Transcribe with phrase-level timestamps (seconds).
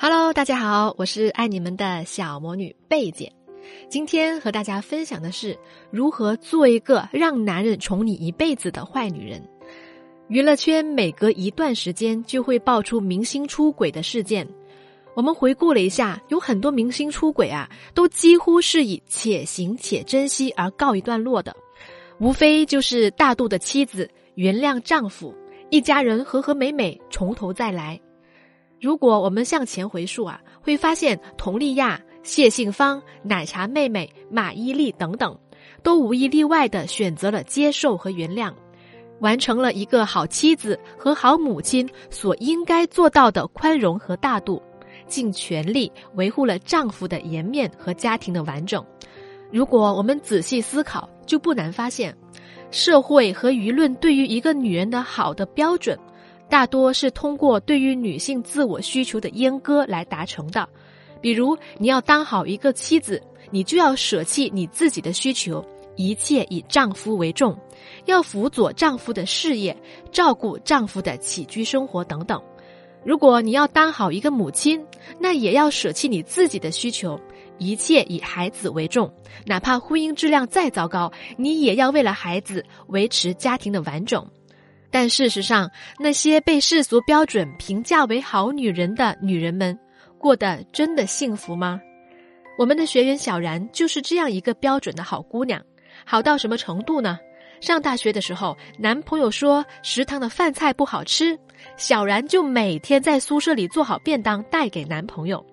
[0.00, 3.32] Hello，大家好，我是爱你们的小魔女贝姐。
[3.88, 5.58] 今天和大家分享的是
[5.90, 9.42] 如何做一个让男人宠你一辈子的坏女人。
[10.28, 14.46] 娱乐圈每隔一段时间就会爆出明星出轨的事件。
[15.14, 21.56] 我们回顾了一下，有很多明星出轨啊，都几乎是以且行且珍惜而告一段落的。
[22.20, 25.34] 无非就是大度的妻子原谅丈夫，
[25.70, 28.00] 一家人和和美美，从头再来。
[28.80, 35.36] 如果我们向前回溯啊，会发现佟丽娅、谢杏芳、奶茶妹妹、马伊琍等等，
[35.82, 38.52] 都无一例外的选择了接受和原谅，
[39.20, 44.62] 完成了一个好妻子和好母亲所应该做到的宽容和大度，
[45.08, 48.84] 尽全力维护了丈夫的颜面和家庭的完整。
[49.50, 52.16] 如果我们仔细思考，就不难发现，
[52.70, 55.98] 社会和舆论对于一个女人的好的标准。
[56.48, 60.66] 大多是通过对于女性自我需求的阉割来达成的，
[61.20, 65.64] 比如你要当好一个妻子，你就要舍弃你自己的需求，
[65.96, 67.56] 一切以丈夫为重，
[68.06, 69.76] 要辅佐丈夫的事业，
[70.10, 72.42] 照顾丈夫的起居生活等等。
[73.04, 74.84] 如果你要当好一个母亲，
[75.20, 77.20] 那也要舍弃你自己的需求，
[77.58, 79.12] 一切以孩子为重，
[79.44, 84.26] 哪怕婚姻质量再糟糕，你也要为了孩子维持家庭的完整。
[84.90, 89.78] 但事实上，那些被世俗标准评价为好女人的女人们，
[90.18, 91.80] 过得真的幸福吗？
[92.58, 95.62] 我们的学员小然就是这样一个标准的好姑娘，
[96.04, 97.18] 好到什么程度呢？
[97.60, 101.38] 上大学的时候，男朋友说食堂的饭菜不好吃，
[101.76, 105.44] 小然就每天在宿舍里做好便当带给男朋友。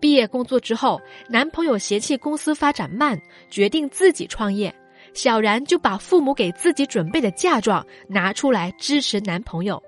[0.00, 4.74] 毕业工作之后，男朋友嫌弃公司发展慢，决定自己创业。
[5.14, 9.82] 小然就把父母给自己准备的嫁妆拿出来支持男朋友。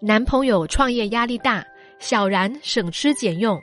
[0.00, 1.64] 男朋友创业压力大，
[1.98, 3.58] 小然省吃俭用，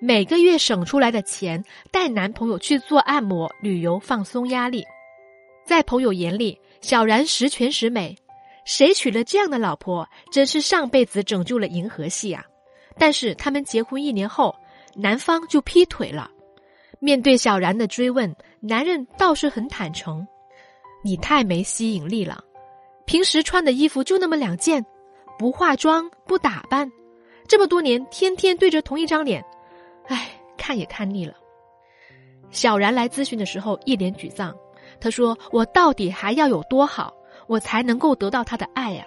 [0.00, 4.84] 每个月省出来的钱带男朋友去做按摩、旅游，放松压力。
[5.64, 8.16] 在朋友眼里，小然十全十美，
[8.64, 12.44] 谁娶了这样的老婆，真是上辈子拯救了银河系啊！
[12.98, 14.54] 但是他们结婚一年后，
[14.96, 16.30] 男方就劈腿了。
[17.00, 20.26] 面对小然的追问，男人倒是很坦诚。
[21.02, 22.42] 你太没吸引力了，
[23.04, 24.84] 平时穿的衣服就那么两件，
[25.38, 26.90] 不化妆不打扮，
[27.46, 29.44] 这么多年天天对着同一张脸，
[30.06, 31.34] 唉，看也看腻了。
[32.50, 34.56] 小然来咨询的时候一脸沮丧，
[35.00, 37.14] 他说：“我到底还要有多好，
[37.46, 39.06] 我才能够得到他的爱呀？”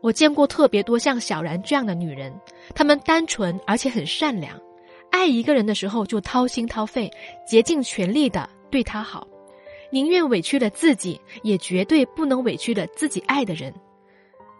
[0.00, 2.32] 我见过特别多像小然这样的女人，
[2.74, 4.60] 她们单纯而且很善良，
[5.12, 7.08] 爱一个人的时候就掏心掏肺，
[7.46, 9.24] 竭尽全力的对他好。
[9.92, 13.72] 宁愿委屈了自己，也绝对不能委屈了自己爱的人。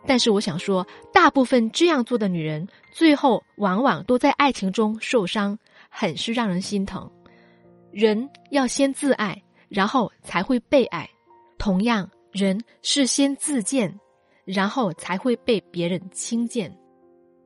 [0.07, 7.11] 但是我想说，大部分这样做的女人，最后往往都在爱情中受伤，很是让人心疼。
[7.91, 11.07] 人要先自爱，然后才会被爱；
[11.57, 13.99] 同样，人是先自贱，
[14.45, 16.71] 然后才会被别人轻贱。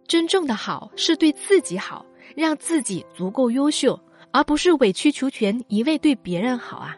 [0.09, 2.05] 真正的好是对自己好，
[2.35, 3.97] 让自己足够优秀，
[4.33, 6.97] 而不是委曲求全，一味对别人好啊。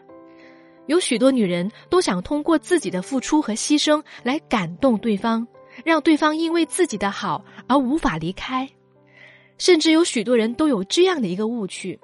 [0.89, 5.47] 有许多女人都想通过自己的付出和牺牲来感动对方，
[5.85, 8.67] 让对方因为自己的好而无法离开。
[9.59, 11.99] 甚至有许多人都有这样的一个误区：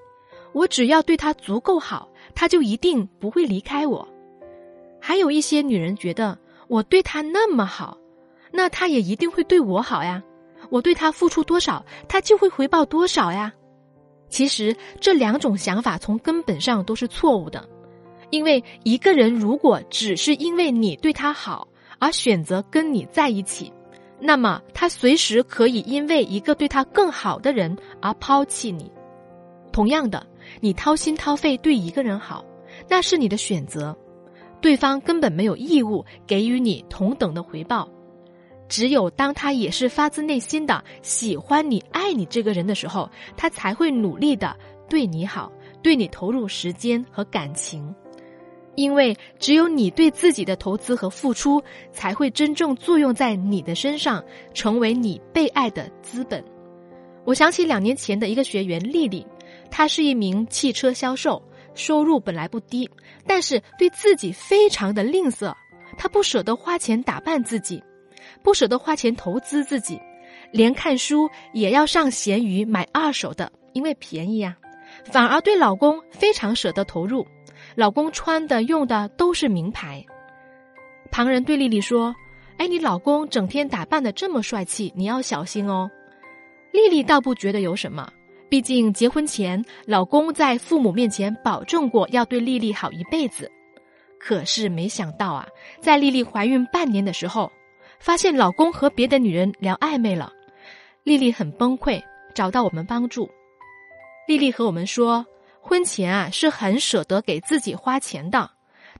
[0.53, 4.07] 我只要对他足够好，他就一定不会离开我。
[5.01, 7.97] 还有一些女人觉得，我对他那么好，
[8.51, 10.21] 那他也一定会对我好呀。
[10.69, 13.51] 我对他付出多少，他就会回报多少呀。
[14.29, 17.67] 其实这两种想法从根本上都是错误的。
[18.35, 21.65] 因为一个人如果只是因为你对他好
[21.99, 23.71] 而选择跟你在一起，
[24.19, 28.91] 那么他随时可以因为一个对他更好的人而抛弃你。
[29.71, 30.27] 同样的，
[30.59, 32.43] 你掏心掏肺对一个人好，
[32.89, 33.95] 那是你的选择，
[34.59, 37.89] 对方根本没有义务给予你同等的回报。
[38.67, 44.57] 只有当他也是发自内心的喜欢你、爱你这个人的时候，他才会努力的
[44.89, 45.49] 对你好，
[45.81, 47.95] 对你投入时间和感情。
[48.75, 54.23] 因为只有你对自己的投资和付出，才会真正作用在你的身上，
[54.53, 56.43] 成为你被爱的资本。
[57.23, 59.25] 我想起两年前的一个学员丽丽，
[59.71, 61.41] 她是一名汽车销售，
[61.73, 62.89] 收入本来不低，
[63.25, 65.53] 但是对自己非常的吝啬，
[65.97, 67.81] 她不舍得花钱打扮自己，
[68.43, 69.99] 不舍得花钱投资自己，
[70.51, 74.55] 连看书也要上闲鱼买二手的，因为便宜呀，
[75.05, 77.25] 反而对老公非常舍得投入。
[77.75, 80.03] 老公穿的用的都是名牌，
[81.11, 82.15] 旁人对丽丽说
[82.57, 85.91] ：“哎，你老公整天打扮的这么帅气，你要小心哦。”
[86.71, 88.09] 丽丽倒不觉得有什么，
[88.49, 93.51] 毕竟结婚前老公在父母面前保证过要对丽丽好一辈子。
[94.17, 95.45] 可是没想到啊，
[95.81, 97.51] 在丽丽怀孕半年的时候，
[97.99, 100.31] 发现老公和别的女人聊暧昧了，
[101.03, 102.01] 丽丽很崩溃，
[102.33, 103.29] 找到我们帮助。
[104.27, 105.25] 丽丽和我们说，
[105.67, 108.51] 婚前啊是很舍得给自己花钱的，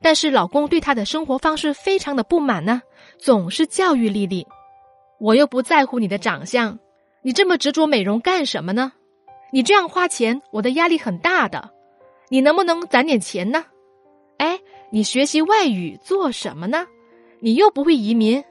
[0.02, 2.82] 但是老公对她的生活方式非常的不满呢，
[3.20, 4.48] 总是教育丽丽
[5.22, 6.80] ：“我又不在乎你的长相，
[7.22, 8.92] 你这么执着美容干什么呢？
[9.52, 11.70] 你这样花钱，我的压力很大的，
[12.30, 13.64] 你能不能攒点钱呢？
[14.40, 14.60] 哎，
[14.90, 16.88] 你学习外语做什么呢？
[17.42, 18.44] 你又不会移民。”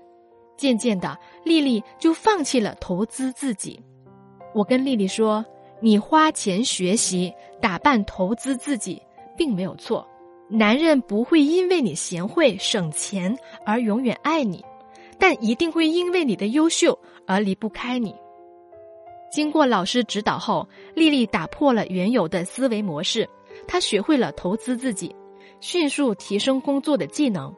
[0.56, 3.82] 渐渐的，丽丽就放弃了投资自己。
[4.54, 5.44] 我跟丽丽说。
[5.80, 7.30] 你花钱学习、
[7.64, 9.00] 打扮、投资自己，
[9.38, 10.06] 并没有错。
[10.50, 13.34] 男人不会因为你贤惠、省钱
[13.64, 14.62] 而永远爱你，
[15.18, 18.14] 但一定会因为你的优秀而离不开你。
[19.32, 23.26] 经过老师指导后，丽丽打破了原有的思维模式，
[23.66, 25.16] 她学会了投资自己，
[25.60, 27.50] 迅速提升工作的技能。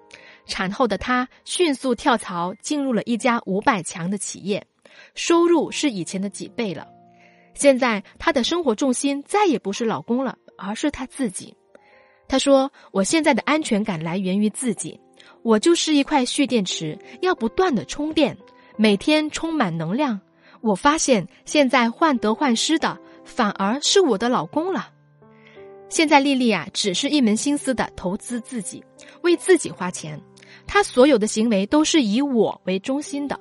[0.47, 4.65] 产后的她迅速跳槽，进入了一家五百强的企业，
[5.17, 6.87] 收入是以前的几倍了。
[7.57, 11.57] 现在她的生活重心再也不是老公了，而是她自己。
[12.29, 15.01] 她说：“我现在的安全感来源于自己，
[15.43, 18.37] 我就是一块蓄电池，要不断的充电，
[18.77, 20.21] 每天充满能量。
[20.61, 24.91] 我发现现在患得患失的反而是我的老公了。
[25.89, 28.85] 现在丽丽啊，只是一门心思的投资自己，
[29.23, 30.21] 为自己花钱，
[30.67, 33.41] 她所有的行为都是以我为中心的。”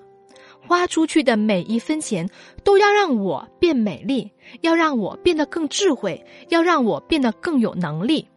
[0.68, 2.28] 花出去的每一分钱，
[2.64, 4.32] 都要让我变美丽，
[4.62, 8.28] 要让我变得更智慧，要让我变得更有能力。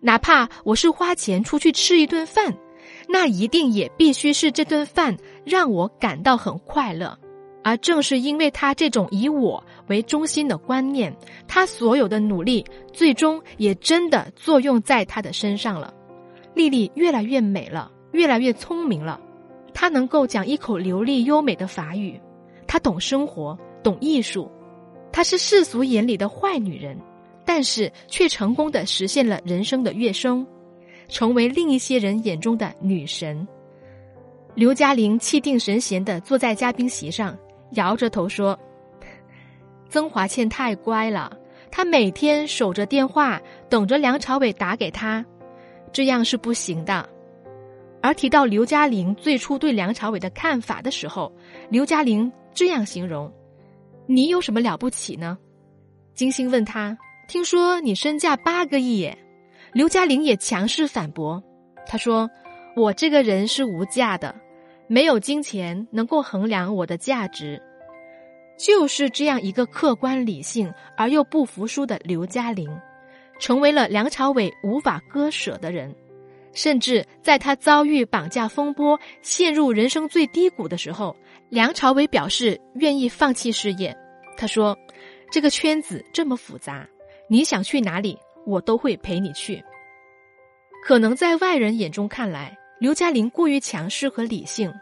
[0.00, 2.54] 哪怕我是花钱出去吃一顿饭，
[3.08, 7.16] 那一定也必须是这顿饭让我感到很快乐。
[7.62, 11.12] 而正是因为他这种以我为中心的观念，
[11.48, 15.92] 他所有的努力最终也真的作用在他的身上了。
[16.54, 19.20] 丽丽越来越美了，越来越聪明了。
[19.78, 22.18] 她能够讲一口流利优美的法语，
[22.66, 24.50] 她懂生活，懂艺术，
[25.12, 26.98] 她是世俗眼里的坏女人，
[27.44, 30.46] 但是却成功的实现了人生的跃升，
[31.08, 33.46] 成为另一些人眼中的女神。
[34.54, 37.36] 刘嘉玲气定神闲的坐在嘉宾席上，
[37.72, 38.58] 摇着头说
[39.90, 41.36] ：“曾华倩太乖了，
[41.70, 43.38] 她每天守着电话，
[43.68, 45.22] 等着梁朝伟打给她，
[45.92, 47.06] 这样是不行的。”
[48.06, 51.32] 而提到刘嘉玲最初对梁朝伟的看法的时候，
[51.68, 53.28] 刘嘉玲这样形容
[54.06, 55.36] ：“你有什么了不起呢？”
[56.14, 59.18] 金星问他：“听说你身价八个亿耶？”
[59.74, 61.42] 刘嘉玲也强势反驳
[61.84, 62.30] ：“他说
[62.76, 64.32] 我这个人是无价的，
[64.86, 67.60] 没有金钱能够衡量我的价值。”
[68.56, 72.70] 就是这样一个客观理性而又不服输的刘嘉玲，
[73.40, 75.92] 成为了梁朝伟无法割舍的人。
[76.56, 81.14] 甚至在他遭遇绑架风波、陷入人生最低谷的时候，
[81.50, 83.94] 梁朝伟表示愿意放弃事业。
[84.38, 84.76] 他说
[85.30, 86.88] ：“这个圈子这么复杂，
[87.28, 89.62] 你想去哪里，我都会陪你去。”
[90.82, 94.72] 可能在外人眼中看来，刘嘉玲过于强势和理性，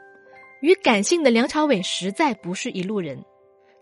[0.61, 3.21] 与感性的梁朝伟实在不是一路人。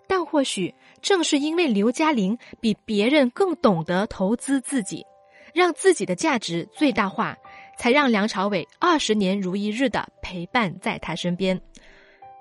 [0.07, 5.05] 但或许正是因为刘嘉玲比别人更懂得投资自己，
[5.53, 7.37] 让自己的价值最大化。
[7.77, 11.61] 才让梁朝伟二十年如一日的陪伴在他身边。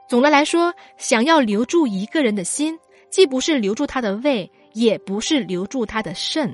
[0.08, 2.78] 总的来说，想要留住一个人的心，
[3.10, 6.54] 既不是留住他的胃，也不是留住他的肾，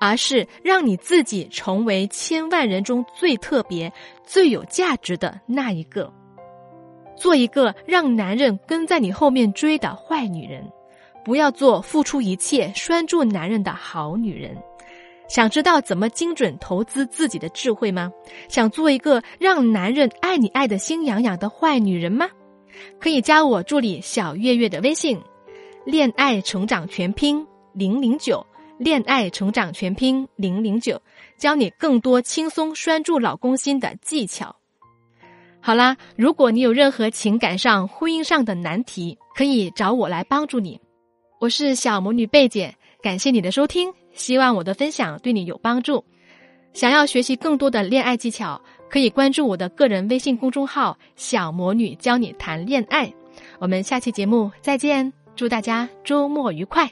[0.00, 3.92] 而是让你自己成为千万人中最特别、
[4.24, 6.12] 最有价值的那一个。
[7.16, 10.64] 做一个让男人跟在你后面追的坏女人，
[11.24, 14.56] 不要做付出一切拴住男人的好女人。
[15.28, 18.10] 想知道怎么精准投资自己的智慧吗？
[18.48, 22.28] 想做一个让男人爱你爱的心痒痒的坏女人吗？
[23.00, 25.20] 可以加我助理小月月的微信，
[25.84, 28.44] 恋爱成长全拼零零九，
[28.78, 31.00] 恋爱成长全拼零零九，
[31.38, 34.54] 教你更多轻松拴住老公心的技巧。
[35.60, 40.78] 好啦，如果你有任何情感上、婚姻上的难题，可以找我来帮助你。
[41.40, 43.90] 我是小魔女贝姐，感谢你的收听。
[44.14, 46.04] 希望我的分享对你有帮助。
[46.72, 53.12] 想要学习更多的恋爱技巧，可以关注我的个人微信公众号“小魔女教你谈恋爱”。
[53.60, 56.90] 我们下期节目再见，祝大家周末愉快。